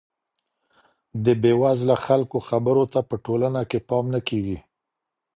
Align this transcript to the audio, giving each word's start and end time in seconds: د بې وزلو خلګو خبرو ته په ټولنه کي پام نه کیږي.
د 1.25 1.27
بې 1.41 1.53
وزلو 1.61 1.95
خلګو 2.05 2.39
خبرو 2.49 2.83
ته 2.93 2.99
په 3.09 3.15
ټولنه 3.25 3.61
کي 3.69 3.79
پام 3.87 4.05
نه 4.13 4.19
کیږي. 4.27 4.57